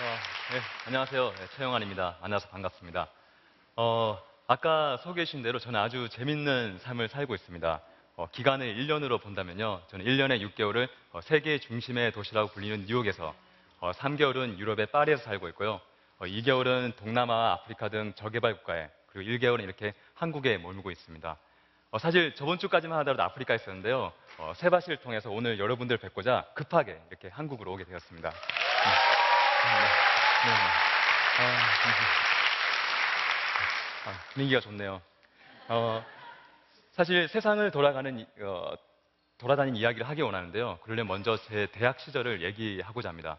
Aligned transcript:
어, 0.00 0.02
네, 0.54 0.60
안녕하세요. 0.86 1.34
네, 1.36 1.46
최영환입니다. 1.56 2.16
만나서 2.22 2.48
반갑습니다. 2.48 3.06
어, 3.76 4.18
아까 4.46 4.96
소개해 4.96 5.26
주신 5.26 5.42
대로 5.42 5.58
저는 5.58 5.78
아주 5.78 6.08
재밌는 6.08 6.78
삶을 6.78 7.08
살고 7.08 7.34
있습니다. 7.34 7.82
어, 8.16 8.26
기간을 8.32 8.76
1년으로 8.76 9.20
본다면요. 9.20 9.82
저는 9.88 10.06
1년에 10.06 10.40
6개월을 10.40 10.88
어, 11.12 11.20
세계 11.20 11.58
중심의 11.58 12.12
도시라고 12.12 12.48
불리는 12.48 12.86
뉴욕에서 12.86 13.34
어, 13.80 13.90
3개월은 13.92 14.56
유럽의 14.56 14.86
파리에서 14.86 15.22
살고 15.22 15.48
있고요. 15.48 15.82
어, 16.18 16.24
2개월은 16.24 16.96
동남아, 16.96 17.52
아프리카 17.52 17.90
등 17.90 18.14
저개발 18.14 18.56
국가에 18.56 18.88
그리고 19.08 19.30
1개월은 19.30 19.62
이렇게 19.64 19.92
한국에 20.14 20.56
머물고 20.56 20.90
있습니다. 20.90 21.36
어, 21.90 21.98
사실 21.98 22.34
저번 22.36 22.58
주까지만 22.58 22.98
하더라도 23.00 23.22
아프리카에 23.24 23.56
있었는데요. 23.56 24.14
어, 24.38 24.52
세바시를 24.56 24.96
통해서 25.02 25.30
오늘 25.30 25.58
여러분들 25.58 25.98
뵙고자 25.98 26.46
급하게 26.54 26.98
이렇게 27.10 27.28
한국으로 27.28 27.74
오게 27.74 27.84
되었습니다. 27.84 28.30
네, 28.30 28.36
네. 28.36 29.19
아, 29.62 31.42
아, 34.06 34.12
분위기가 34.32 34.60
좋네요. 34.60 35.02
어, 35.68 36.04
사실 36.92 37.28
세상을 37.28 37.70
돌아가는 37.70 38.18
이- 38.18 38.26
어, 38.40 38.72
돌아다니는 39.38 39.78
이야기를 39.78 40.08
하기 40.08 40.22
원하는데요. 40.22 40.78
그러려면 40.82 41.08
먼저 41.08 41.36
제 41.36 41.66
대학 41.72 42.00
시절을 42.00 42.42
얘기하고자 42.42 43.08
합니다. 43.08 43.38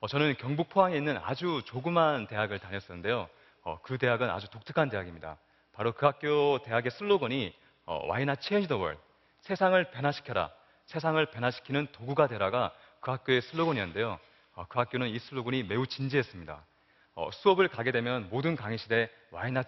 어, 0.00 0.06
저는 0.06 0.36
경북 0.38 0.68
포항에 0.68 0.96
있는 0.96 1.18
아주 1.22 1.62
조그만 1.66 2.26
대학을 2.26 2.58
다녔었는데요. 2.58 3.28
어, 3.64 3.78
그 3.82 3.98
대학은 3.98 4.30
아주 4.30 4.48
독특한 4.50 4.88
대학입니다. 4.88 5.36
바로 5.72 5.92
그 5.92 6.06
학교 6.06 6.58
대학의 6.64 6.90
슬로건이 6.92 7.54
어, 7.86 8.02
Why 8.04 8.22
not 8.22 8.40
change 8.42 8.68
the 8.68 8.80
world? 8.80 9.00
세상을 9.42 9.82
변화시켜라. 9.90 10.50
세상을 10.86 11.24
변화시키는 11.26 11.88
도구가 11.92 12.28
되라가 12.28 12.72
그 13.00 13.10
학교의 13.10 13.42
슬로건이었는데요. 13.42 14.18
어, 14.56 14.64
그 14.68 14.78
학교는 14.78 15.08
이 15.08 15.18
슬로건이 15.18 15.64
매우 15.64 15.86
진지했습니다. 15.86 16.64
어, 17.14 17.30
수업을 17.30 17.68
가게 17.68 17.92
되면 17.92 18.28
모든 18.30 18.56
강의실에 18.56 19.08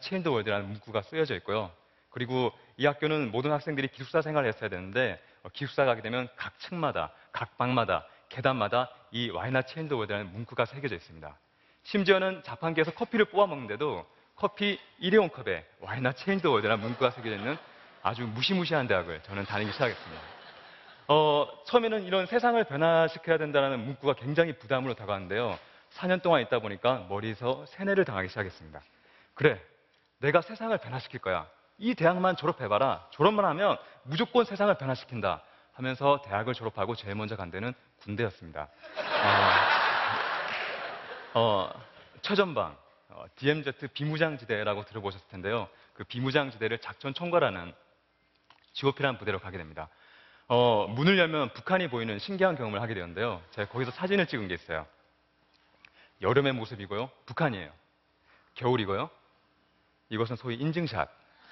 change 0.03 0.25
the 0.25 0.35
world라는 0.35 0.67
문구가 0.69 1.03
쓰여져 1.03 1.37
있고요. 1.37 1.71
그리고 2.11 2.53
이 2.79 2.87
학교는 2.87 3.31
모든 3.31 3.53
학생들이 3.53 3.89
기숙사 3.89 4.23
생활을 4.23 4.49
했어야 4.49 4.71
되는데 4.71 5.23
어, 5.43 5.51
기숙사 5.51 5.85
가게 5.85 6.01
되면 6.01 6.27
각 6.37 6.59
층마다, 6.59 7.13
각 7.33 7.57
방마다, 7.59 8.07
계단마다 8.31 8.91
이 9.13 9.31
change 9.67 9.89
the 9.89 9.95
world라는 9.95 10.33
문구가 10.33 10.65
새겨져 10.65 10.97
있습니다. 10.97 11.39
심지어는 11.85 12.43
자판기에서 12.43 12.93
커피를 12.93 13.27
뽑아 13.27 13.47
먹는데도 13.47 14.07
커피 14.37 14.81
일회용 14.99 15.29
컵에 15.29 15.67
change 16.17 16.43
the 16.43 16.51
world라는 16.51 16.83
문구가 16.83 17.11
새겨져 17.11 17.37
있는 17.37 17.59
아주 18.03 18.23
무시무시한 18.23 18.87
대학을 18.89 19.23
저는 19.25 19.45
다니기 19.45 19.71
시작했습니다. 19.73 20.38
어, 21.11 21.49
처음에는 21.65 22.05
이런 22.05 22.27
세상을 22.27 22.63
변화시켜야 22.65 23.39
된다는 23.39 23.81
문구가 23.81 24.13
굉장히 24.13 24.53
부담으로 24.53 24.93
다가왔는데요. 24.93 25.59
4년 25.95 26.21
동안 26.21 26.43
있다 26.43 26.59
보니까 26.59 27.07
머리에서 27.09 27.65
세뇌를 27.67 28.05
당하기 28.05 28.29
시작했습니다. 28.29 28.83
그래, 29.33 29.59
내가 30.19 30.43
세상을 30.43 30.77
변화시킬 30.77 31.21
거야. 31.21 31.49
이 31.79 31.95
대학만 31.95 32.37
졸업해봐라. 32.37 33.07
졸업만 33.11 33.47
하면 33.47 33.79
무조건 34.03 34.45
세상을 34.45 34.77
변화시킨다. 34.77 35.43
하면서 35.73 36.21
대학을 36.23 36.53
졸업하고 36.53 36.95
제일 36.95 37.15
먼저 37.15 37.37
간 37.37 37.51
데는 37.51 37.73
군대였습니다. 38.01 38.69
어, 41.35 41.41
어, 41.41 41.71
최전방, 42.21 42.77
어, 43.09 43.25
DMZ 43.37 43.73
비무장지대라고 43.95 44.85
들어보셨을 44.85 45.27
텐데요. 45.29 45.69
그 45.95 46.05
비무장지대를 46.05 46.81
작전 46.81 47.15
총괄하는 47.15 47.73
GOP라는 48.75 49.19
부대로 49.19 49.39
가게 49.39 49.57
됩니다. 49.57 49.89
어, 50.51 50.87
문을 50.89 51.19
열면 51.19 51.53
북한이 51.53 51.89
보이는 51.89 52.19
신기한 52.19 52.57
경험을 52.57 52.81
하게 52.81 52.95
되는데요. 52.95 53.43
제가 53.51 53.71
거기서 53.71 53.91
사진을 53.91 54.27
찍은 54.27 54.49
게 54.49 54.55
있어요. 54.55 54.87
여름의 56.23 56.55
모습이고요. 56.55 57.11
북한이에요. 57.27 57.71
겨울이고요. 58.55 59.11
이것은 60.09 60.37
소위 60.37 60.57
인증샷. 60.57 61.09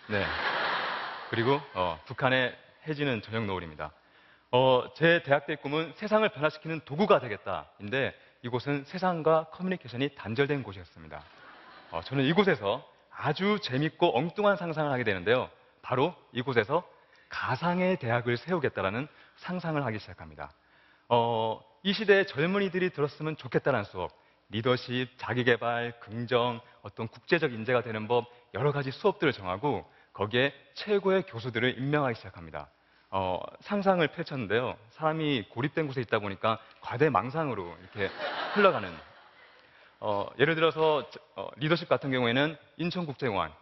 네. 0.09 0.25
그리고 1.29 1.61
어, 1.75 2.01
북한의 2.07 2.57
해지는 2.89 3.21
저녁 3.21 3.45
노을입니다. 3.45 3.93
어, 4.51 4.85
제 4.95 5.23
대학 5.25 5.47
때 5.47 5.57
꿈은 5.57 5.93
세상을 5.97 6.27
변화시키는 6.31 6.81
도구가 6.87 7.21
되겠다인데 7.21 8.19
이곳은 8.43 8.85
세상과 8.85 9.51
커뮤니케이션이 9.51 10.15
단절된 10.15 10.63
곳이었습니다. 10.63 11.23
어, 11.91 12.01
저는 12.03 12.25
이곳에서 12.25 12.83
아주 13.11 13.59
재밌고 13.61 14.17
엉뚱한 14.17 14.57
상상을 14.57 14.91
하게 14.91 15.05
되는데요. 15.05 15.51
바로 15.83 16.15
이곳에서 16.33 16.96
가상의 17.29 17.99
대학을 17.99 18.37
세우겠다라는 18.37 19.09
상상을 19.37 19.85
하기 19.85 19.99
시작합니다. 19.99 20.53
어, 21.09 21.61
이 21.83 21.93
시대에 21.93 22.25
젊은이들이 22.27 22.91
들었으면 22.91 23.37
좋겠다는 23.37 23.85
수업, 23.85 24.11
리더십, 24.49 25.09
자기개발, 25.19 26.01
긍정, 26.01 26.61
어떤 26.83 27.09
국제적 27.09 27.53
인재가 27.53 27.83
되는 27.83 28.09
법, 28.09 28.27
여러 28.55 28.73
가지 28.73 28.91
수업들을 28.91 29.33
정하고 29.33 29.89
거기에 30.13 30.55
최고의 30.75 31.25
교수들을 31.25 31.79
임명하기 31.79 32.17
시작합니다. 32.17 32.69
어, 33.11 33.41
상상을 33.61 34.07
펼쳤는데요. 34.09 34.77
사람이 34.91 35.47
고립된 35.51 35.87
곳에 35.87 36.01
있다 36.01 36.19
보니까 36.19 36.59
과대망상으로 36.81 37.77
이렇게 37.81 38.13
흘러가는. 38.55 38.93
어, 40.01 40.27
예를 40.39 40.55
들어서 40.55 41.09
저- 41.11 41.21
어, 41.37 41.49
리더십 41.57 41.89
같은 41.89 42.11
경우에는 42.11 42.57
인천국제공항, 42.77 43.53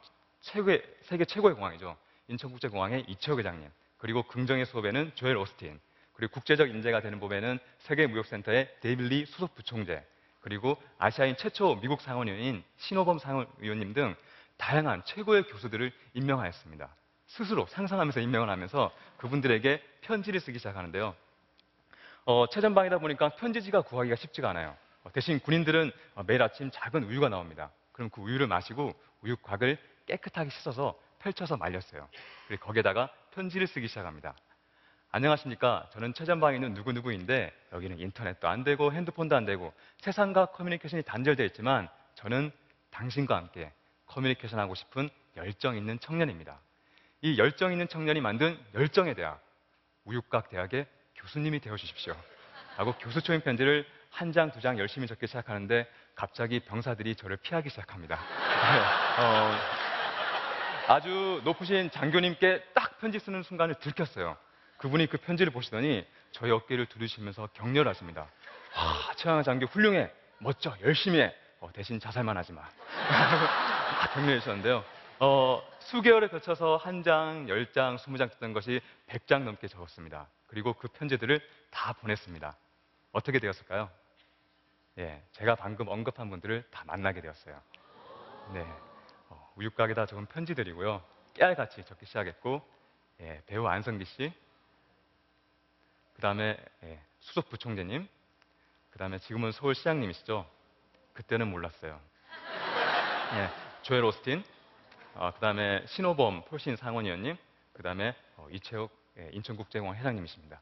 최고의, 0.40 0.82
세계 1.02 1.24
최고의 1.24 1.54
공항이죠. 1.54 1.96
인천국제공항의 2.28 3.04
이채욱 3.08 3.38
회장님, 3.38 3.68
그리고 3.98 4.22
긍정의 4.22 4.66
수업에는 4.66 5.12
조엘 5.14 5.36
오스틴, 5.36 5.80
그리고 6.12 6.32
국제적 6.32 6.70
인재가 6.70 7.00
되는 7.00 7.20
법에는 7.20 7.58
세계무역센터의 7.80 8.76
데이빌리 8.80 9.26
수석 9.26 9.54
부총재, 9.54 10.04
그리고 10.40 10.76
아시아인 10.98 11.36
최초 11.36 11.76
미국 11.80 12.00
상원의원인 12.02 12.62
신호범 12.76 13.18
상원의원님 13.18 13.94
등 13.94 14.14
다양한 14.56 15.02
최고의 15.04 15.44
교수들을 15.44 15.90
임명하였습니다. 16.12 16.94
스스로 17.26 17.66
상상하면서 17.66 18.20
임명을 18.20 18.48
하면서 18.48 18.92
그분들에게 19.16 19.82
편지를 20.02 20.40
쓰기 20.40 20.58
시작하는데요. 20.58 21.14
어, 22.26 22.46
최전방이다 22.48 22.98
보니까 22.98 23.30
편지지가 23.30 23.82
구하기가 23.82 24.16
쉽지가 24.16 24.50
않아요. 24.50 24.76
어, 25.02 25.10
대신 25.12 25.40
군인들은 25.40 25.90
어, 26.14 26.22
매일 26.26 26.42
아침 26.42 26.70
작은 26.70 27.04
우유가 27.04 27.28
나옵니다. 27.28 27.70
그럼 27.92 28.10
그 28.10 28.20
우유를 28.20 28.46
마시고 28.46 28.94
우유곽을 29.22 29.78
깨끗하게 30.06 30.50
씻어서 30.50 30.98
펼쳐서 31.24 31.56
말렸어요. 31.56 32.06
그리고 32.46 32.66
거기에다가 32.66 33.08
편지를 33.32 33.66
쓰기 33.66 33.88
시작합니다. 33.88 34.34
안녕하십니까. 35.10 35.88
저는 35.92 36.12
최전방에 36.12 36.56
있는 36.56 36.74
누구누구인데 36.74 37.52
여기는 37.72 37.98
인터넷도 37.98 38.46
안 38.48 38.62
되고 38.62 38.92
핸드폰도 38.92 39.34
안 39.34 39.44
되고 39.46 39.72
세상과 40.00 40.46
커뮤니케이션이 40.46 41.02
단절되어 41.02 41.46
있지만 41.46 41.88
저는 42.14 42.50
당신과 42.90 43.36
함께 43.36 43.72
커뮤니케이션 44.06 44.58
하고 44.58 44.74
싶은 44.74 45.08
열정 45.36 45.76
있는 45.76 45.98
청년입니다. 45.98 46.58
이 47.22 47.38
열정 47.38 47.72
있는 47.72 47.88
청년이 47.88 48.20
만든 48.20 48.58
열정의 48.74 49.14
대학, 49.14 49.40
우육각 50.04 50.50
대학의 50.50 50.86
교수님이 51.16 51.60
되어 51.60 51.76
주십시오. 51.76 52.14
라고 52.76 52.92
교수 52.98 53.22
초임 53.22 53.40
편지를 53.40 53.86
한 54.10 54.32
장, 54.32 54.50
두 54.52 54.60
장 54.60 54.78
열심히 54.78 55.06
적기 55.06 55.26
시작하는데 55.26 55.88
갑자기 56.14 56.60
병사들이 56.60 57.16
저를 57.16 57.36
피하기 57.38 57.70
시작합니다. 57.70 58.16
네, 58.20 59.22
어, 59.22 59.83
아주 60.88 61.40
높으신 61.44 61.90
장교님께 61.90 62.62
딱 62.74 62.98
편지 63.00 63.18
쓰는 63.18 63.42
순간을 63.42 63.76
들켰어요. 63.76 64.36
그분이 64.78 65.06
그 65.06 65.16
편지를 65.18 65.52
보시더니 65.52 66.06
저희 66.32 66.50
어깨를 66.50 66.86
두드리시면서 66.86 67.48
격려를 67.54 67.88
하십니다. 67.90 68.26
아, 68.74 69.12
최양아 69.16 69.42
장교 69.42 69.66
훌륭해, 69.66 70.10
멋져, 70.38 70.74
열심히 70.82 71.20
해. 71.20 71.34
어, 71.60 71.70
대신 71.72 71.98
자살만 72.00 72.36
하지 72.36 72.52
마. 72.52 72.62
아, 73.08 74.08
격려해 74.12 74.40
주셨는데요. 74.40 74.84
어, 75.20 75.62
수개월에 75.78 76.28
거쳐서 76.28 76.76
한 76.76 77.02
장, 77.02 77.48
열 77.48 77.72
장, 77.72 77.96
스무 77.98 78.18
장 78.18 78.28
썼던 78.28 78.52
것이 78.52 78.80
백 79.06 79.26
장 79.26 79.44
넘게 79.44 79.68
적었습니다. 79.68 80.26
그리고 80.48 80.74
그 80.74 80.88
편지들을 80.88 81.40
다 81.70 81.94
보냈습니다. 81.94 82.56
어떻게 83.12 83.38
되었을까요? 83.38 83.88
예, 84.98 85.22
제가 85.32 85.54
방금 85.54 85.88
언급한 85.88 86.28
분들을 86.30 86.64
다 86.70 86.82
만나게 86.86 87.20
되었어요. 87.20 87.58
네, 88.52 88.60
어, 88.60 88.93
우유곽에다 89.56 90.06
적은 90.06 90.26
편지들이고요. 90.26 91.02
깨알같이 91.34 91.84
적기 91.84 92.06
시작했고, 92.06 92.62
예, 93.20 93.42
배우 93.46 93.66
안성기 93.66 94.04
씨, 94.04 94.32
그 96.14 96.22
다음에 96.22 96.56
예, 96.84 97.00
수석 97.20 97.48
부총재님, 97.48 98.08
그 98.90 98.98
다음에 98.98 99.18
지금은 99.18 99.52
서울시장님이시죠. 99.52 100.48
그때는 101.12 101.48
몰랐어요. 101.50 102.00
예, 103.34 103.48
조엘 103.82 104.04
오스틴, 104.04 104.44
어, 105.14 105.32
그 105.34 105.40
다음에 105.40 105.84
신호범 105.86 106.44
폴신 106.44 106.76
상원의원님, 106.76 107.36
그 107.72 107.82
다음에 107.82 108.14
어, 108.36 108.48
이채욱 108.50 108.90
예, 109.18 109.30
인천국제공항 109.32 109.96
회장님이십니다. 109.96 110.60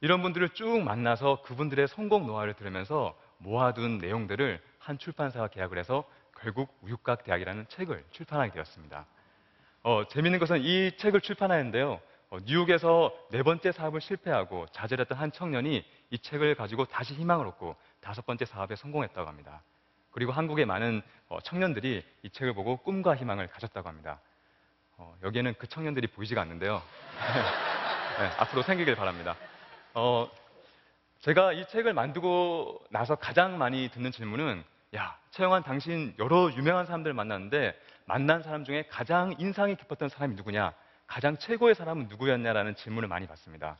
이런 0.00 0.22
분들을 0.22 0.50
쭉 0.50 0.82
만나서 0.82 1.42
그분들의 1.42 1.86
성공 1.88 2.26
노하우를 2.26 2.54
들으면서 2.54 3.16
모아둔 3.38 3.98
내용들을 3.98 4.60
한 4.78 4.98
출판사와 4.98 5.48
계약을 5.48 5.78
해서 5.78 6.04
결국 6.42 6.76
우육각 6.82 7.22
대학이라는 7.22 7.66
책을 7.68 8.04
출판하게 8.10 8.52
되었습니다. 8.52 9.06
어, 9.84 10.04
재밌는 10.08 10.40
것은 10.40 10.60
이 10.62 10.96
책을 10.96 11.20
출판하는데요. 11.20 12.00
어, 12.30 12.38
뉴욕에서 12.44 13.12
네 13.30 13.42
번째 13.44 13.70
사업을 13.70 14.00
실패하고 14.00 14.66
좌절했던 14.72 15.16
한 15.16 15.30
청년이 15.30 15.84
이 16.10 16.18
책을 16.18 16.56
가지고 16.56 16.84
다시 16.86 17.14
희망을 17.14 17.46
얻고 17.46 17.76
다섯 18.00 18.26
번째 18.26 18.44
사업에 18.44 18.74
성공했다고 18.74 19.28
합니다. 19.28 19.62
그리고 20.10 20.32
한국의 20.32 20.66
많은 20.66 21.02
어, 21.28 21.38
청년들이 21.40 22.04
이 22.22 22.30
책을 22.30 22.54
보고 22.54 22.76
꿈과 22.78 23.14
희망을 23.14 23.46
가졌다고 23.46 23.88
합니다. 23.88 24.20
어, 24.96 25.16
여기에는 25.22 25.54
그 25.58 25.68
청년들이 25.68 26.08
보이지가 26.08 26.40
않는데요. 26.40 26.82
네, 28.18 28.26
앞으로 28.38 28.62
생기길 28.62 28.96
바랍니다. 28.96 29.36
어, 29.94 30.28
제가 31.20 31.52
이 31.52 31.68
책을 31.68 31.94
만들고 31.94 32.84
나서 32.90 33.14
가장 33.14 33.58
많이 33.58 33.88
듣는 33.90 34.10
질문은 34.10 34.64
야, 34.94 35.16
최영환 35.30 35.62
당신 35.62 36.14
여러 36.18 36.52
유명한 36.52 36.84
사람들 36.84 37.14
만났는데 37.14 37.74
만난 38.04 38.42
사람 38.42 38.64
중에 38.64 38.84
가장 38.90 39.34
인상이 39.38 39.74
깊었던 39.76 40.10
사람이 40.10 40.34
누구냐? 40.34 40.74
가장 41.06 41.36
최고의 41.38 41.74
사람은 41.74 42.08
누구였냐라는 42.08 42.74
질문을 42.74 43.08
많이 43.08 43.26
받습니다. 43.26 43.78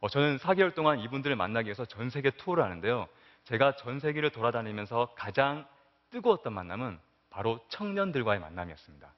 어, 0.00 0.08
저는 0.08 0.36
4개월 0.38 0.74
동안 0.74 0.98
이분들을 0.98 1.36
만나기 1.36 1.68
위해서 1.68 1.86
전 1.86 2.10
세계 2.10 2.30
투어를 2.30 2.64
하는데요. 2.64 3.08
제가 3.44 3.76
전 3.76 3.98
세계를 3.98 4.30
돌아다니면서 4.30 5.14
가장 5.16 5.66
뜨거웠던 6.10 6.52
만남은 6.52 6.98
바로 7.30 7.64
청년들과의 7.70 8.40
만남이었습니다. 8.40 9.10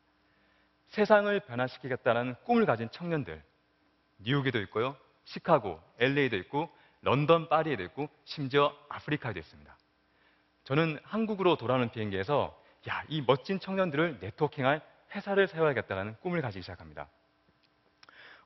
세상을 0.91 1.41
변화시키겠다는 1.41 2.37
꿈을 2.45 2.65
가진 2.65 2.89
청년들, 2.91 3.43
뉴욕에도 4.19 4.61
있고요, 4.61 4.97
시카고, 5.25 5.81
LA도 5.99 6.37
있고, 6.37 6.71
런던, 7.03 7.49
파리에도 7.49 7.83
있고, 7.83 8.09
심지어 8.25 8.73
아프리카에도 8.89 9.41
있습니다. 9.41 9.77
저는 10.65 10.99
한국으로 11.03 11.57
돌아오는 11.57 11.91
비행기에서 11.91 12.59
야, 12.89 13.03
이 13.09 13.23
멋진 13.27 13.61
청년들을 13.61 14.19
네트워킹할 14.21 14.81
회사를 15.15 15.47
세워야겠다는 15.47 16.17
꿈을 16.21 16.43
가지기 16.43 16.63
시작합니다. 16.63 17.07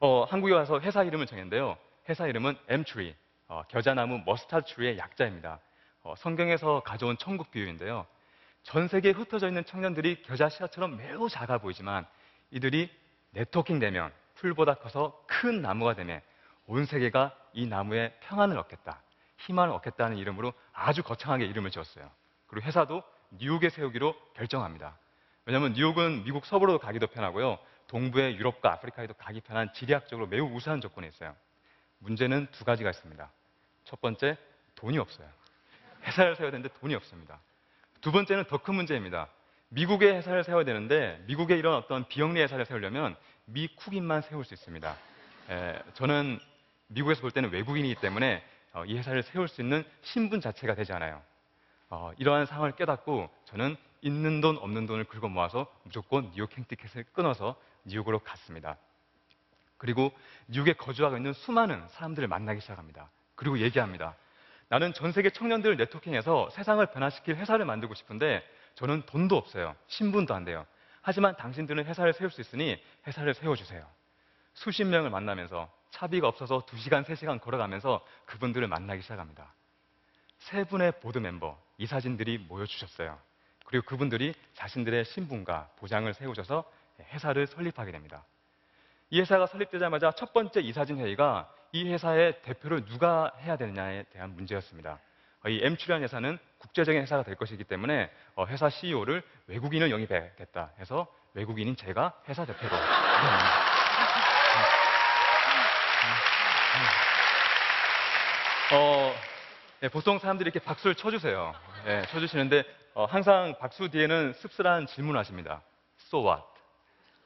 어, 0.00 0.24
한국에 0.24 0.52
와서 0.52 0.80
회사 0.80 1.02
이름을 1.02 1.26
정했는데요. 1.26 1.76
회사 2.08 2.26
이름은 2.26 2.56
M-Tree, 2.68 3.14
어, 3.48 3.62
겨자나무 3.68 4.22
Mustard 4.26 4.72
Tree의 4.74 4.98
약자입니다. 4.98 5.60
어, 6.02 6.14
성경에서 6.16 6.80
가져온 6.80 7.16
천국 7.18 7.50
비유인데요. 7.50 8.06
전 8.62 8.88
세계에 8.88 9.12
흩어져 9.12 9.48
있는 9.48 9.64
청년들이 9.64 10.22
겨자 10.22 10.48
씨앗처럼 10.48 10.96
매우 10.96 11.28
작아 11.28 11.58
보이지만 11.58 12.06
이들이 12.50 12.90
네트워킹 13.30 13.78
되면 13.78 14.12
풀보다 14.34 14.74
커서 14.74 15.24
큰 15.26 15.62
나무가 15.62 15.94
되면 15.94 16.20
온 16.66 16.84
세계가 16.84 17.36
이 17.54 17.66
나무에 17.66 18.12
평안을 18.20 18.58
얻겠다, 18.58 19.00
희망을 19.38 19.72
얻겠다는 19.74 20.16
이름으로 20.16 20.52
아주 20.72 21.02
거창하게 21.02 21.46
이름을 21.46 21.70
지었어요. 21.70 22.10
그리고 22.46 22.66
회사도 22.66 23.02
뉴욕에 23.32 23.68
세우기로 23.70 24.14
결정합니다. 24.34 24.96
왜냐하면 25.44 25.72
뉴욕은 25.72 26.24
미국 26.24 26.44
서부로 26.46 26.78
가기도 26.78 27.06
편하고요. 27.06 27.58
동부의 27.86 28.36
유럽과 28.36 28.72
아프리카에도 28.72 29.14
가기 29.14 29.40
편한 29.40 29.72
지리학적으로 29.72 30.26
매우 30.26 30.46
우수한 30.46 30.80
조건이 30.80 31.08
있어요. 31.08 31.34
문제는 32.00 32.48
두 32.52 32.64
가지가 32.64 32.90
있습니다. 32.90 33.30
첫 33.84 34.00
번째, 34.00 34.36
돈이 34.74 34.98
없어요. 34.98 35.26
회사를 36.04 36.36
세워야 36.36 36.50
되는데 36.52 36.68
돈이 36.80 36.94
없습니다. 36.94 37.40
두 38.00 38.12
번째는 38.12 38.44
더 38.44 38.58
큰 38.58 38.74
문제입니다. 38.74 39.28
미국의 39.70 40.14
회사를 40.16 40.44
세워야 40.44 40.64
되는데 40.64 41.22
미국의 41.26 41.58
이런 41.58 41.74
어떤 41.74 42.06
비영리 42.06 42.40
회사를 42.40 42.64
세우려면 42.66 43.16
미국인만 43.46 44.22
세울 44.22 44.44
수 44.44 44.54
있습니다. 44.54 44.96
에, 45.50 45.82
저는 45.94 46.38
미국에서 46.88 47.20
볼 47.22 47.30
때는 47.30 47.50
외국인이기 47.50 48.00
때문에 48.00 48.42
어, 48.78 48.84
이 48.84 48.96
회사를 48.96 49.24
세울 49.24 49.48
수 49.48 49.60
있는 49.60 49.84
신분 50.02 50.40
자체가 50.40 50.74
되지 50.76 50.92
않아요. 50.92 51.20
어, 51.90 52.12
이러한 52.18 52.46
상황을 52.46 52.76
깨닫고 52.76 53.28
저는 53.46 53.76
있는 54.02 54.40
돈 54.40 54.56
없는 54.56 54.86
돈을 54.86 55.04
긁어 55.04 55.28
모아서 55.28 55.66
무조건 55.82 56.30
뉴욕 56.32 56.56
행 56.56 56.64
티켓을 56.64 57.04
끊어서 57.12 57.56
뉴욕으로 57.84 58.20
갔습니다. 58.20 58.76
그리고 59.78 60.12
뉴욕에 60.46 60.74
거주하고 60.74 61.16
있는 61.16 61.32
수많은 61.32 61.88
사람들을 61.88 62.28
만나기 62.28 62.60
시작합니다. 62.60 63.10
그리고 63.34 63.58
얘기합니다. 63.58 64.14
나는 64.68 64.92
전 64.92 65.10
세계 65.12 65.30
청년들 65.30 65.76
네트워킹해서 65.76 66.50
세상을 66.50 66.84
변화시킬 66.86 67.36
회사를 67.36 67.64
만들고 67.64 67.94
싶은데 67.94 68.44
저는 68.74 69.02
돈도 69.06 69.36
없어요. 69.36 69.74
신분도 69.88 70.34
안 70.34 70.44
돼요. 70.44 70.66
하지만 71.00 71.34
당신들은 71.36 71.84
회사를 71.84 72.12
세울 72.12 72.30
수 72.30 72.40
있으니 72.40 72.80
회사를 73.06 73.34
세워주세요. 73.34 73.84
수십 74.54 74.84
명을 74.84 75.10
만나면서 75.10 75.68
차비가 75.90 76.28
없어서 76.28 76.60
2시간, 76.66 77.04
3시간 77.04 77.40
걸어가면서 77.40 78.04
그분들을 78.26 78.66
만나기 78.68 79.02
시작합니다. 79.02 79.52
세 80.38 80.64
분의 80.64 81.00
보드 81.00 81.18
멤버, 81.18 81.58
이 81.78 81.86
사진들이 81.86 82.38
모여주셨어요. 82.38 83.18
그리고 83.66 83.84
그분들이 83.86 84.34
자신들의 84.54 85.04
신분과 85.04 85.70
보장을 85.76 86.12
세우셔서 86.14 86.64
회사를 87.12 87.46
설립하게 87.46 87.92
됩니다. 87.92 88.24
이 89.10 89.20
회사가 89.20 89.46
설립되자마자 89.46 90.12
첫 90.12 90.32
번째 90.32 90.60
이사진 90.60 90.98
회의가 90.98 91.52
이 91.72 91.90
회사의 91.90 92.42
대표를 92.42 92.84
누가 92.86 93.32
해야 93.40 93.56
되느냐에 93.56 94.04
대한 94.04 94.34
문제였습니다. 94.34 94.98
이 95.46 95.60
엠추리한 95.62 96.02
회사는 96.02 96.38
국제적인 96.58 97.00
회사가 97.02 97.22
될 97.22 97.36
것이기 97.36 97.64
때문에 97.64 98.10
어, 98.34 98.46
회사 98.46 98.68
CEO를 98.68 99.22
외국인을 99.46 99.90
영입하겠다 99.90 100.72
해서 100.78 101.06
외국인인 101.34 101.76
제가 101.76 102.20
회사 102.28 102.44
대표로 102.44 102.74
어, 108.70 109.14
네, 109.80 109.88
보통 109.88 110.18
사람들이 110.18 110.50
이렇게 110.50 110.62
박수를 110.62 110.94
쳐주세요. 110.94 111.54
네, 111.86 112.02
쳐주시는데 112.08 112.64
어, 112.92 113.06
항상 113.06 113.54
박수 113.58 113.88
뒤에는 113.88 114.34
씁쓸한 114.34 114.86
질문을 114.86 115.18
하십니다. 115.20 115.62
So 116.00 116.22
what? 116.22 116.44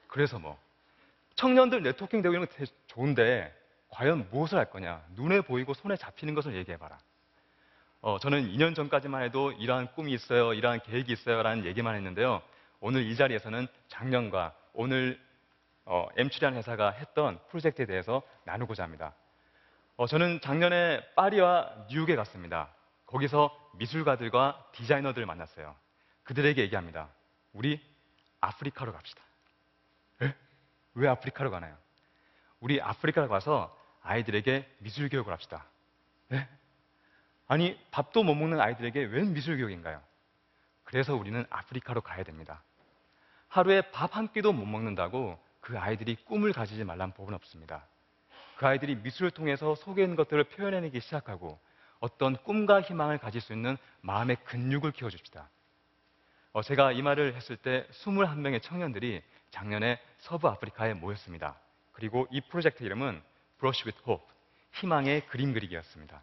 그래서 0.06 0.38
뭐 0.38 0.56
청년들 1.34 1.82
네트워킹 1.82 2.22
되고 2.22 2.32
이런 2.32 2.46
거 2.46 2.54
되게 2.54 2.70
좋은데 2.86 3.52
과연 3.88 4.28
무엇을 4.30 4.56
할 4.56 4.70
거냐? 4.70 5.02
눈에 5.16 5.40
보이고 5.40 5.74
손에 5.74 5.96
잡히는 5.96 6.34
것을 6.34 6.54
얘기해봐라. 6.54 6.96
어, 8.02 8.18
저는 8.20 8.48
2년 8.52 8.76
전까지만 8.76 9.24
해도 9.24 9.50
이러한 9.50 9.92
꿈이 9.94 10.12
있어요, 10.12 10.54
이러한 10.54 10.80
계획이 10.82 11.12
있어요 11.12 11.42
라는 11.42 11.64
얘기만 11.64 11.96
했는데요. 11.96 12.40
오늘 12.78 13.02
이 13.02 13.16
자리에서는 13.16 13.66
작년과 13.88 14.54
오늘 14.74 15.20
어, 15.86 16.06
M출이라는 16.16 16.58
회사가 16.58 16.90
했던 16.90 17.40
프로젝트에 17.48 17.86
대해서 17.86 18.22
나누고자 18.44 18.84
합니다. 18.84 19.14
어, 19.96 20.06
저는 20.06 20.40
작년에 20.40 21.02
파리와 21.14 21.86
뉴욕에 21.90 22.16
갔습니다. 22.16 22.68
거기서 23.06 23.50
미술가들과 23.74 24.70
디자이너들을 24.72 25.26
만났어요. 25.26 25.76
그들에게 26.24 26.62
얘기합니다. 26.62 27.08
우리 27.52 27.80
아프리카로 28.40 28.92
갑시다. 28.92 29.22
에? 30.22 30.34
왜 30.94 31.08
아프리카로 31.08 31.50
가나요? 31.50 31.76
우리 32.61 32.80
아프리카로 32.80 33.28
가서 33.28 33.76
아이들에게 34.02 34.76
미술 34.78 35.08
교육을 35.08 35.32
합시다. 35.32 35.64
에? 36.32 36.49
아니, 37.49 37.78
밥도 37.90 38.22
못 38.22 38.34
먹는 38.34 38.61
아이들에게 38.61 39.04
웬 39.04 39.34
미술 39.34 39.56
교육인가요? 39.58 40.02
그래서 40.84 41.14
우리는 41.14 41.44
아프리카로 41.50 42.00
가야 42.00 42.22
됩니다. 42.25 42.62
하루에 43.49 43.82
밥 43.90 44.16
한 44.16 44.32
끼도 44.32 44.52
못 44.52 44.64
먹는다고 44.64 45.38
그 45.61 45.78
아이들이 45.78 46.16
꿈을 46.16 46.52
가지지 46.52 46.82
말란 46.84 47.12
법은 47.12 47.34
없습니다. 47.34 47.87
그 48.56 48.66
아이들이 48.66 48.97
미술을 48.97 49.30
통해서 49.30 49.75
속에 49.75 50.02
있는 50.02 50.16
것들을 50.16 50.44
표현해내기 50.44 51.00
시작하고 51.00 51.59
어떤 52.00 52.37
꿈과 52.42 52.82
희망을 52.82 53.18
가질 53.18 53.40
수 53.40 53.52
있는 53.52 53.76
마음의 54.00 54.37
근육을 54.44 54.92
키워줍시다. 54.92 55.49
어, 56.52 56.62
제가 56.62 56.92
이 56.92 57.00
말을 57.00 57.35
했을 57.35 57.56
때 57.56 57.87
21명의 57.92 58.61
청년들이 58.61 59.23
작년에 59.50 60.00
서부 60.18 60.49
아프리카에 60.49 60.94
모였습니다. 60.94 61.56
그리고 61.92 62.26
이 62.30 62.40
프로젝트 62.40 62.82
이름은 62.82 63.23
Brush 63.59 63.85
with 63.87 64.02
Hope, 64.06 64.26
희망의 64.73 65.26
그림 65.28 65.52
그리기였습니다. 65.52 66.23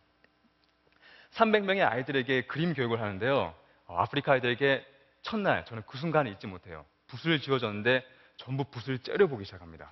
300명의 1.31 1.89
아이들에게 1.89 2.47
그림 2.47 2.73
교육을 2.73 2.99
하는데요. 2.99 3.55
어, 3.87 3.97
아프리카 3.97 4.33
아이들에게 4.33 4.85
첫날 5.21 5.65
저는 5.65 5.83
그 5.87 5.97
순간을 5.97 6.31
잊지 6.33 6.47
못해요. 6.47 6.85
붓을 7.07 7.39
지어줬는데 7.39 8.05
전부 8.37 8.63
붓을 8.65 8.99
째려보기 8.99 9.45
시작합니다. 9.45 9.91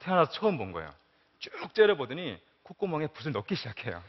태어나서 0.00 0.32
처음 0.32 0.58
본 0.58 0.72
거예요. 0.72 0.92
쭉 1.40 1.74
째려보더니 1.74 2.40
콧구멍에 2.62 3.08
붓을 3.08 3.32
넣기 3.32 3.56
시작해요. 3.56 4.02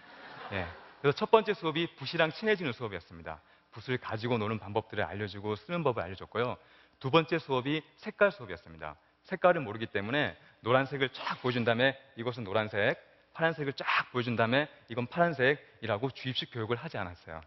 예. 0.51 0.67
그래서 1.01 1.15
첫 1.15 1.31
번째 1.31 1.53
수업이 1.53 1.95
붓이랑 1.95 2.31
친해지는 2.31 2.73
수업이었습니다. 2.73 3.41
붓을 3.71 3.97
가지고 3.97 4.37
노는 4.37 4.59
방법들을 4.59 5.03
알려주고 5.03 5.55
쓰는 5.55 5.83
법을 5.83 6.03
알려줬고요. 6.03 6.57
두 6.99 7.09
번째 7.09 7.39
수업이 7.39 7.81
색깔 7.97 8.31
수업이었습니다. 8.31 8.95
색깔을 9.23 9.61
모르기 9.61 9.87
때문에 9.87 10.37
노란색을 10.59 11.09
쫙 11.09 11.41
보여준 11.41 11.63
다음에 11.63 11.97
이것은 12.17 12.43
노란색, 12.43 12.99
파란색을 13.33 13.73
쫙 13.73 13.85
보여준 14.11 14.35
다음에 14.35 14.67
이건 14.89 15.07
파란색이라고 15.07 16.11
주입식 16.11 16.51
교육을 16.53 16.75
하지 16.75 16.97
않았어요. 16.97 17.41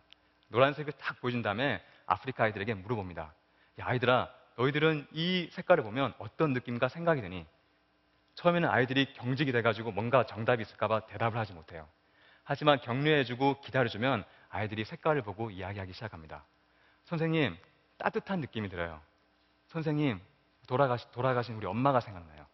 노란색을 0.48 0.94
딱 0.94 1.20
보여준 1.20 1.42
다음에 1.42 1.82
아프리카 2.06 2.44
아이들에게 2.44 2.74
물어봅니다. 2.74 3.22
야, 3.80 3.86
아이들아, 3.86 4.30
너희들은 4.56 5.08
이 5.12 5.48
색깔을 5.52 5.84
보면 5.84 6.14
어떤 6.18 6.52
느낌과 6.52 6.88
생각이 6.88 7.20
드니? 7.20 7.46
처음에는 8.34 8.68
아이들이 8.68 9.12
경직이 9.14 9.52
돼가지고 9.52 9.92
뭔가 9.92 10.26
정답이 10.26 10.62
있을까봐 10.62 11.06
대답을 11.06 11.38
하지 11.38 11.52
못해요. 11.52 11.88
하지만 12.42 12.80
격려해주고 12.80 13.60
기다려주면 13.62 14.24
아이들이 14.50 14.84
색깔을 14.84 15.22
보고 15.22 15.50
이야기하기 15.50 15.92
시작합니다. 15.92 16.44
선생님, 17.04 17.56
따뜻한 17.98 18.40
느낌이 18.40 18.68
들어요. 18.68 19.00
선생님, 19.68 20.20
돌아가시, 20.66 21.10
돌아가신 21.12 21.54
우리 21.56 21.66
엄마가 21.66 22.00
생각나요. 22.00 22.46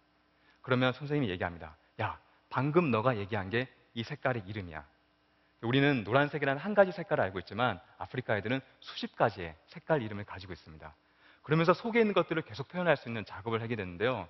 그러면 0.62 0.92
선생님이 0.92 1.30
얘기합니다. 1.30 1.76
야, 2.00 2.18
방금 2.48 2.90
너가 2.90 3.16
얘기한 3.16 3.50
게 3.50 3.68
이 3.94 4.02
색깔의 4.02 4.44
이름이야. 4.46 4.84
우리는 5.62 6.04
노란색이라는 6.04 6.60
한 6.60 6.74
가지 6.74 6.92
색깔을 6.92 7.22
알고 7.24 7.38
있지만 7.40 7.80
아프리카 7.98 8.34
아이들은 8.34 8.60
수십 8.80 9.14
가지의 9.16 9.54
색깔 9.66 10.02
이름을 10.02 10.24
가지고 10.24 10.52
있습니다. 10.52 10.94
그러면서 11.42 11.74
속에 11.74 12.00
있는 12.00 12.14
것들을 12.14 12.40
계속 12.42 12.68
표현할 12.68 12.96
수 12.96 13.08
있는 13.08 13.24
작업을 13.24 13.60
하게 13.60 13.76
되는데요. 13.76 14.28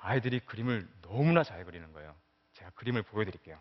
아이들이 0.00 0.40
그림을 0.40 0.88
너무나 1.02 1.42
잘 1.42 1.64
그리는 1.64 1.92
거예요. 1.92 2.14
제가 2.52 2.70
그림을 2.74 3.02
보여드릴게요. 3.02 3.58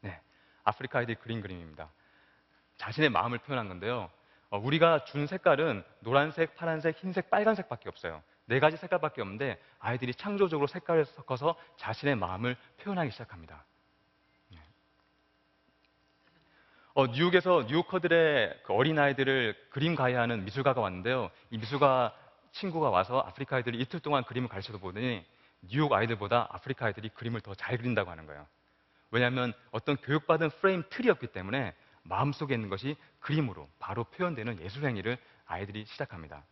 네, 0.00 0.20
아프리카 0.64 0.98
아이들이 0.98 1.16
그린 1.16 1.40
그림입니다. 1.40 1.90
자신의 2.76 3.10
마음을 3.10 3.38
표현한 3.38 3.68
건데요. 3.68 4.10
어, 4.50 4.58
우리가 4.58 5.04
준 5.04 5.26
색깔은 5.26 5.84
노란색, 6.00 6.54
파란색, 6.56 6.96
흰색, 6.96 7.30
빨간색밖에 7.30 7.88
없어요. 7.88 8.22
네 8.46 8.60
가지 8.60 8.76
색깔밖에 8.76 9.22
없는데 9.22 9.60
아이들이 9.78 10.14
창조적으로 10.14 10.66
색깔을 10.66 11.06
섞어서 11.06 11.56
자신의 11.76 12.16
마음을 12.16 12.56
표현하기 12.78 13.10
시작합니다. 13.10 13.64
네. 14.50 14.58
어, 16.94 17.06
뉴욕에서 17.06 17.64
뉴요커들의 17.68 18.62
그 18.64 18.72
어린 18.74 18.98
아이들을 18.98 19.68
그림 19.70 19.94
가해하는 19.94 20.44
미술가가 20.44 20.80
왔는데요. 20.80 21.30
이 21.50 21.58
미술가 21.58 22.14
친구가 22.54 22.90
와서 22.90 23.20
아프리카 23.20 23.56
아이들이 23.56 23.78
이틀 23.80 24.00
동안 24.00 24.24
그림을 24.24 24.48
가르쳐서 24.48 24.78
보더니 24.78 25.24
뉴욕 25.62 25.92
아이들보다 25.92 26.48
아프리카 26.50 26.86
아이들이 26.86 27.08
그림을 27.08 27.40
더 27.40 27.54
잘 27.54 27.76
그린다고 27.76 28.10
하는 28.10 28.26
거예요. 28.26 28.46
왜냐하면 29.10 29.52
어떤 29.70 29.96
교육받은 29.96 30.50
프레임 30.60 30.84
틀이었기 30.88 31.28
때문에 31.28 31.74
마음속에 32.02 32.54
있는 32.54 32.68
것이 32.68 32.96
그림으로 33.20 33.68
바로 33.78 34.04
표현되는 34.04 34.60
예술 34.60 34.84
행위를 34.84 35.18
아이들이 35.46 35.84
시작합니다. 35.86 36.44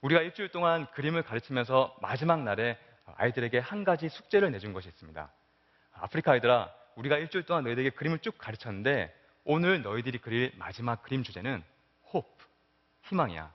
우리가 0.00 0.20
일주일 0.22 0.50
동안 0.50 0.86
그림을 0.92 1.22
가르치면서 1.22 1.96
마지막 2.00 2.42
날에 2.42 2.78
아이들에게 3.16 3.58
한 3.58 3.84
가지 3.84 4.08
숙제를 4.08 4.50
내준 4.52 4.72
것이 4.72 4.88
있습니다. 4.88 5.30
아프리카 5.92 6.32
아이들아, 6.32 6.72
우리가 6.96 7.18
일주일 7.18 7.44
동안 7.44 7.64
너희들에게 7.64 7.90
그림을 7.90 8.20
쭉 8.20 8.36
가르쳤는데 8.38 9.14
오늘 9.44 9.82
너희들이 9.82 10.18
그릴 10.18 10.52
마지막 10.56 11.02
그림 11.02 11.22
주제는 11.22 11.62
hope, 12.14 12.46
희망이야. 13.02 13.52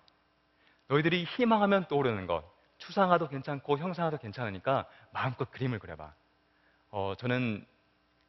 너희들이 0.90 1.24
희망하면 1.24 1.88
떠오르는 1.88 2.28
것, 2.28 2.44
추상화도 2.80 3.28
괜찮고 3.30 3.78
형상화도 3.78 4.18
괜찮으니까 4.18 4.88
마음껏 5.12 5.50
그림을 5.52 5.80
그려봐. 5.80 6.14
어, 6.92 7.14
저는 7.18 7.66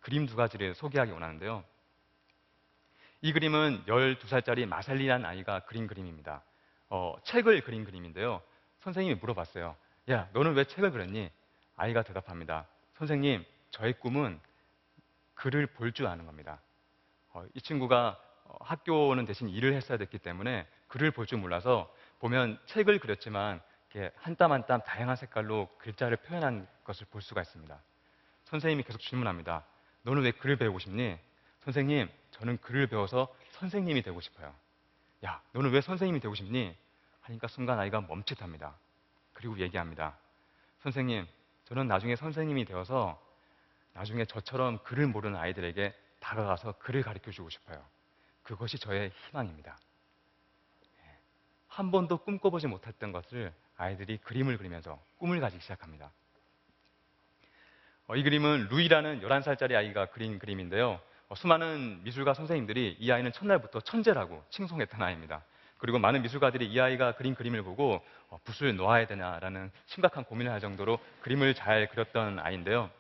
그림 0.01 0.27
두 0.27 0.37
가지를 0.37 0.75
소개하기 0.75 1.11
원하는데요. 1.13 1.65
이 3.23 3.33
그림은 3.33 3.85
12살짜리 3.87 4.67
마살리라는 4.67 5.27
아이가 5.27 5.61
그린 5.61 5.87
그림입니다. 5.87 6.43
어, 6.91 7.15
책을 7.25 7.63
그린 7.63 7.85
그림인데요. 7.85 8.43
선생님이 8.81 9.17
물어봤어요. 9.21 9.77
야, 10.11 10.29
너는 10.33 10.55
왜 10.55 10.65
책을 10.65 10.91
그렸니? 10.91 11.31
아이가 11.77 12.03
대답합니다. 12.03 12.67
선생님, 12.95 13.45
저의 13.71 13.95
꿈은 13.95 14.41
글을 15.35 15.67
볼 15.69 15.93
줄 15.93 16.07
아는 16.07 16.27
겁니다. 16.27 16.61
어, 17.33 17.45
이 17.55 17.61
친구가 17.61 18.19
어, 18.45 18.57
학교는 18.61 19.25
대신 19.25 19.49
일을 19.49 19.73
했어야 19.75 19.97
됐기 19.97 20.19
때문에 20.19 20.67
글을 20.89 21.11
볼 21.13 21.27
줄 21.27 21.39
몰라서 21.39 21.91
보면 22.21 22.59
책을 22.67 22.99
그렸지만 23.01 23.61
한 24.17 24.37
땀 24.37 24.53
한 24.53 24.67
땀 24.67 24.81
다양한 24.83 25.17
색깔로 25.17 25.69
글자를 25.79 26.17
표현한 26.19 26.69
것을 26.85 27.07
볼 27.11 27.23
수가 27.23 27.41
있습니다. 27.43 27.77
선생님이 28.45 28.85
계속 28.85 29.01
질문합니다. 29.01 29.65
너는 30.03 30.23
왜 30.23 30.31
글을 30.31 30.57
배우고 30.57 30.79
싶니? 30.79 31.19
선생님, 31.65 32.09
저는 32.31 32.59
글을 32.59 32.87
배워서 32.87 33.35
선생님이 33.51 34.03
되고 34.03 34.21
싶어요. 34.21 34.55
야, 35.25 35.43
너는 35.53 35.71
왜 35.73 35.81
선생님이 35.81 36.21
되고 36.21 36.35
싶니? 36.35 36.77
하니까 37.23 37.49
순간 37.49 37.79
아이가 37.79 38.01
멈칫합니다. 38.01 38.75
그리고 39.33 39.59
얘기합니다. 39.59 40.17
선생님, 40.83 41.27
저는 41.65 41.89
나중에 41.89 42.17
선생님이 42.17 42.65
되어서 42.65 43.21
나중에 43.93 44.25
저처럼 44.25 44.79
글을 44.85 45.09
모르는 45.09 45.39
아이들에게 45.39 45.95
다가가서 46.21 46.73
글을 46.79 47.03
가르쳐 47.03 47.31
주고 47.31 47.51
싶어요. 47.51 47.85
그것이 48.43 48.79
저의 48.79 49.11
희망입니다. 49.27 49.79
예. 51.71 51.75
한 51.75 51.91
번도 51.91 52.19
꿈꿔보지 52.19 52.67
못했던 52.67 53.13
것을 53.13 53.53
아이들이 53.77 54.19
그림을 54.19 54.59
그리면서 54.59 55.01
꿈을 55.19 55.41
가지기 55.41 55.63
시작합니다. 55.63 56.13
어, 58.07 58.17
이 58.17 58.23
그림은 58.23 58.69
루이라는 58.71 59.21
11살짜리 59.21 59.75
아이가 59.75 60.07
그린 60.07 60.39
그림인데요. 60.39 61.01
어, 61.29 61.35
수많은 61.35 62.03
미술가 62.03 62.35
선생님들이 62.35 62.97
이 62.99 63.11
아이는 63.13 63.33
첫날부터 63.33 63.81
천재라고 63.81 64.45
칭송했던 64.51 65.01
아이입니다. 65.01 65.45
그리고 65.79 65.99
많은 65.99 66.23
미술가들이 66.23 66.67
이 66.67 66.81
아이가 66.81 67.13
그린 67.13 67.35
그림을 67.35 67.63
보고 67.63 68.05
어, 68.29 68.39
붓을 68.45 68.77
놓아야 68.77 69.07
되냐라는 69.07 69.71
심각한 69.87 70.25
고민을 70.25 70.53
할 70.53 70.61
정도로 70.61 70.99
그림을 71.23 71.55
잘 71.55 71.89
그렸던 71.89 72.41
아이인데요. 72.41 72.91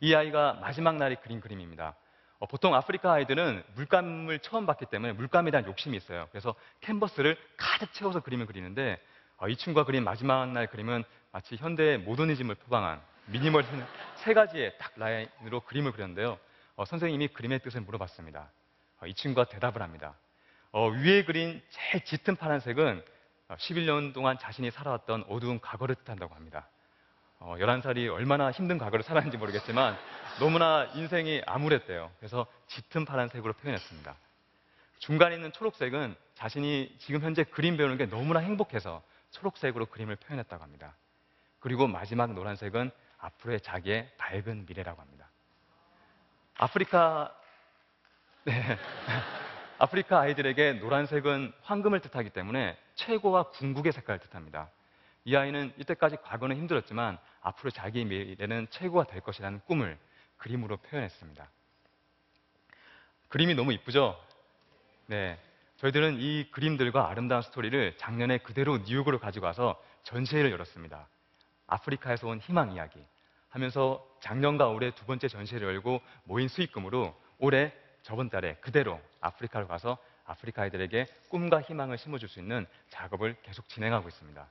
이 0.00 0.14
아이가 0.14 0.54
마지막 0.54 0.96
날에 0.96 1.14
그린 1.16 1.40
그림입니다. 1.40 1.94
어, 2.38 2.46
보통 2.46 2.74
아프리카 2.74 3.12
아이들은 3.12 3.62
물감을 3.74 4.40
처음 4.40 4.66
봤기 4.66 4.86
때문에 4.86 5.12
물감에 5.14 5.50
대한 5.50 5.66
욕심이 5.66 5.96
있어요. 5.96 6.28
그래서 6.30 6.54
캔버스를 6.80 7.36
가득 7.56 7.92
채워서 7.94 8.20
그림을 8.20 8.46
그리는데 8.46 9.00
어, 9.38 9.48
이 9.48 9.56
친구가 9.56 9.84
그린 9.84 10.04
마지막 10.04 10.50
날 10.52 10.66
그림은 10.66 11.04
마치 11.32 11.56
현대의 11.56 11.98
모더니즘을 11.98 12.54
표방한 12.56 13.00
미니멀리즘 13.26 13.84
세 14.16 14.34
가지의 14.34 14.76
딱 14.78 14.92
라인으로 14.96 15.60
그림을 15.60 15.92
그렸는데요. 15.92 16.38
어, 16.76 16.84
선생님이 16.84 17.28
그림의 17.28 17.60
뜻을 17.60 17.80
물어봤습니다. 17.80 18.50
어, 19.00 19.06
이 19.06 19.14
친구가 19.14 19.48
대답을 19.48 19.82
합니다. 19.82 20.14
어, 20.72 20.88
위에 20.88 21.24
그린 21.24 21.62
제일 21.70 22.04
짙은 22.04 22.36
파란색은 22.36 23.02
11년 23.48 24.12
동안 24.12 24.38
자신이 24.38 24.70
살아왔던 24.70 25.24
어두운 25.28 25.60
과거를 25.60 25.94
뜻한다고 25.96 26.34
합니다. 26.34 26.68
11살이 27.40 28.12
얼마나 28.12 28.50
힘든 28.50 28.78
과거를 28.78 29.02
살았는지 29.02 29.36
모르겠지만 29.36 29.96
너무나 30.40 30.84
인생이 30.94 31.42
암울했대요. 31.46 32.10
그래서 32.18 32.46
짙은 32.66 33.04
파란색으로 33.04 33.52
표현했습니다. 33.54 34.14
중간에 34.98 35.34
있는 35.34 35.52
초록색은 35.52 36.14
자신이 36.34 36.96
지금 36.98 37.20
현재 37.20 37.44
그림 37.44 37.76
배우는 37.76 37.96
게 37.96 38.06
너무나 38.06 38.40
행복해서 38.40 39.02
초록색으로 39.30 39.86
그림을 39.86 40.16
표현했다고 40.16 40.62
합니다. 40.62 40.94
그리고 41.60 41.86
마지막 41.86 42.32
노란색은 42.32 42.90
앞으로의 43.18 43.60
자기의 43.60 44.10
밝은 44.18 44.66
미래라고 44.66 45.00
합니다. 45.00 45.30
아프리카 46.58 47.34
네. 48.44 48.52
아프리카 49.78 50.20
아이들에게 50.20 50.74
노란색은 50.74 51.52
황금을 51.62 52.00
뜻하기 52.00 52.30
때문에 52.30 52.78
최고와 52.94 53.50
궁극의 53.50 53.92
색깔을 53.92 54.20
뜻합니다. 54.20 54.70
이 55.26 55.34
아이는 55.34 55.72
이때까지 55.76 56.18
과거는 56.22 56.56
힘들었지만 56.56 57.18
앞으로 57.40 57.70
자기의 57.70 58.04
미래는 58.04 58.68
최고가 58.70 59.04
될 59.08 59.20
것이라는 59.20 59.60
꿈을 59.66 59.98
그림으로 60.36 60.76
표현했습니다. 60.76 61.50
그림이 63.28 63.56
너무 63.56 63.72
이쁘죠? 63.72 64.16
네. 65.06 65.36
저희들은 65.78 66.20
이 66.20 66.48
그림들과 66.52 67.10
아름다운 67.10 67.42
스토리를 67.42 67.96
작년에 67.96 68.38
그대로 68.38 68.78
뉴욕으로 68.78 69.18
가지고 69.18 69.46
와서 69.46 69.82
전시회를 70.04 70.52
열었습니다. 70.52 71.08
아프리카에서 71.66 72.28
온 72.28 72.38
희망 72.38 72.70
이야기 72.70 73.04
하면서 73.48 74.06
작년과 74.20 74.68
올해 74.68 74.92
두 74.92 75.06
번째 75.06 75.26
전시회를 75.26 75.66
열고 75.66 76.02
모인 76.22 76.46
수익금으로 76.46 77.20
올해 77.38 77.72
저번 78.02 78.30
달에 78.30 78.54
그대로 78.60 79.00
아프리카로 79.20 79.66
가서 79.66 79.98
아프리카 80.24 80.62
아이들에게 80.62 81.06
꿈과 81.30 81.62
희망을 81.62 81.98
심어줄 81.98 82.28
수 82.28 82.38
있는 82.38 82.64
작업을 82.90 83.34
계속 83.42 83.68
진행하고 83.68 84.06
있습니다. 84.06 84.48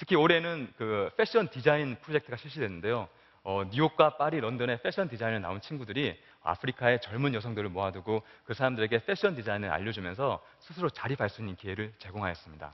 특히 0.00 0.16
올해는 0.16 0.72
그 0.78 1.10
패션 1.18 1.50
디자인 1.50 1.94
프로젝트가 2.00 2.38
실시됐는데요. 2.38 3.06
어, 3.42 3.64
뉴욕과 3.70 4.16
파리, 4.16 4.40
런던의 4.40 4.80
패션 4.80 5.10
디자인을 5.10 5.42
나온 5.42 5.60
친구들이 5.60 6.18
아프리카의 6.42 7.02
젊은 7.02 7.34
여성들을 7.34 7.68
모아두고 7.68 8.22
그 8.44 8.54
사람들에게 8.54 9.04
패션 9.04 9.34
디자인을 9.34 9.70
알려주면서 9.70 10.42
스스로 10.60 10.88
자립할 10.88 11.28
수 11.28 11.42
있는 11.42 11.54
기회를 11.54 11.92
제공하였습니다. 11.98 12.72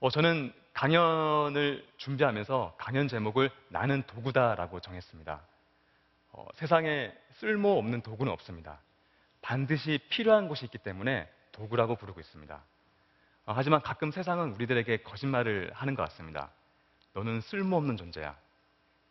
어, 0.00 0.10
저는 0.10 0.52
강연을 0.74 1.88
준비하면서 1.96 2.74
강연 2.76 3.08
제목을 3.08 3.50
나는 3.68 4.02
도구다라고 4.06 4.80
정했습니다. 4.80 5.40
어, 6.32 6.46
세상에 6.56 7.10
쓸모없는 7.36 8.02
도구는 8.02 8.30
없습니다. 8.30 8.78
반드시 9.40 9.98
필요한 10.10 10.48
곳이 10.48 10.66
있기 10.66 10.76
때문에 10.76 11.26
도구라고 11.52 11.96
부르고 11.96 12.20
있습니다. 12.20 12.62
어, 13.46 13.52
하지만 13.54 13.82
가끔 13.82 14.10
세상은 14.10 14.54
우리들에게 14.54 14.98
거짓말을 15.02 15.70
하는 15.74 15.94
것 15.94 16.02
같습니다. 16.04 16.50
너는 17.12 17.40
쓸모없는 17.42 17.96
존재야. 17.96 18.36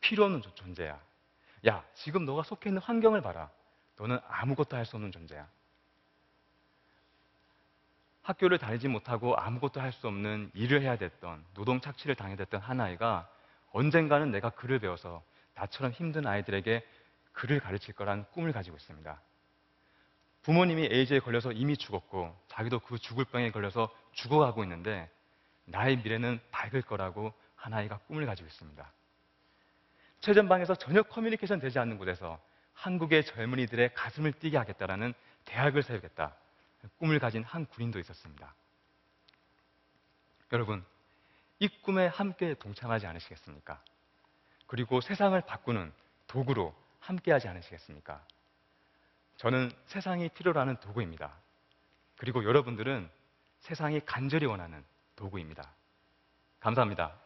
필요 0.01 0.25
없는 0.25 0.41
존재야. 0.55 0.99
야, 1.67 1.83
지금 1.93 2.25
너가 2.25 2.43
속해 2.43 2.69
있는 2.69 2.81
환경을 2.81 3.21
봐라. 3.21 3.49
너는 3.97 4.19
아무것도 4.27 4.75
할 4.75 4.85
수 4.85 4.95
없는 4.95 5.11
존재야. 5.11 5.47
학교를 8.23 8.57
다니지 8.57 8.87
못하고 8.87 9.35
아무것도 9.35 9.81
할 9.81 9.91
수 9.91 10.07
없는 10.07 10.49
일을 10.53 10.81
해야 10.81 10.97
됐던 10.97 11.45
노동 11.53 11.79
착취를 11.79 12.15
당해야 12.15 12.37
됐던 12.37 12.59
한 12.61 12.81
아이가 12.81 13.29
언젠가는 13.71 14.31
내가 14.31 14.49
글을 14.49 14.79
배워서 14.79 15.23
나처럼 15.55 15.91
힘든 15.91 16.25
아이들에게 16.25 16.85
글을 17.33 17.59
가르칠 17.59 17.93
거란 17.93 18.25
꿈을 18.31 18.51
가지고 18.51 18.77
있습니다. 18.77 19.21
부모님이 20.43 20.89
에이즈에 20.91 21.19
걸려서 21.19 21.51
이미 21.51 21.77
죽었고 21.77 22.35
자기도 22.47 22.79
그 22.79 22.97
죽을 22.99 23.25
병에 23.25 23.51
걸려서 23.51 23.93
죽어가고 24.11 24.63
있는데 24.63 25.09
나의 25.65 25.97
미래는 25.97 26.39
밝을 26.51 26.81
거라고 26.81 27.33
한 27.55 27.73
아이가 27.73 27.97
꿈을 27.99 28.25
가지고 28.25 28.47
있습니다. 28.47 28.91
최전방에서 30.19 30.75
전혀 30.75 31.01
커뮤니케이션 31.03 31.59
되지 31.59 31.79
않는 31.79 31.97
곳에서 31.97 32.39
한국의 32.73 33.25
젊은이들의 33.25 33.93
가슴을 33.93 34.33
뛰게 34.33 34.57
하겠다라는 34.57 35.13
대학을 35.45 35.83
세우겠다. 35.83 36.35
꿈을 36.97 37.19
가진 37.19 37.43
한 37.43 37.65
군인도 37.65 37.99
있었습니다. 37.99 38.53
여러분, 40.51 40.85
이 41.59 41.69
꿈에 41.81 42.07
함께 42.07 42.53
동참하지 42.55 43.07
않으시겠습니까? 43.07 43.81
그리고 44.67 44.99
세상을 44.99 45.39
바꾸는 45.41 45.93
도구로 46.27 46.75
함께 46.99 47.31
하지 47.31 47.47
않으시겠습니까? 47.47 48.25
저는 49.37 49.71
세상이 49.85 50.29
필요로 50.29 50.59
하는 50.59 50.77
도구입니다. 50.77 51.33
그리고 52.17 52.43
여러분들은 52.43 53.09
세상이 53.59 54.01
간절히 54.05 54.45
원하는 54.45 54.83
도구입니다. 55.15 55.73
감사합니다. 56.59 57.22